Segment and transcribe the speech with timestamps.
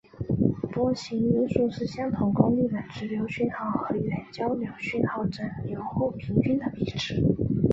[0.71, 7.23] 波形因数是相同功率的直流讯号和原交流讯号整流后平均值的比值。